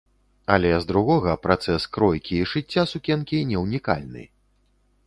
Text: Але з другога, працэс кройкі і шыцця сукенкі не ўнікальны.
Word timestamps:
Але 0.53 0.71
з 0.85 0.89
другога, 0.91 1.35
працэс 1.45 1.85
кройкі 1.99 2.41
і 2.41 2.49
шыцця 2.55 2.87
сукенкі 2.95 3.47
не 3.53 3.57
ўнікальны. 3.67 4.27